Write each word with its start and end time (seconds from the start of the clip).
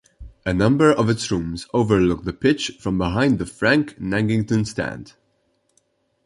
A 0.47 0.51
number 0.51 0.91
of 0.91 1.11
its 1.11 1.29
rooms 1.29 1.67
overlook 1.75 2.23
the 2.23 2.33
pitch 2.33 2.71
from 2.79 2.97
behind 2.97 3.37
the 3.37 3.45
Frank 3.45 3.99
Nagington 3.99 4.65
Stand. 4.65 5.13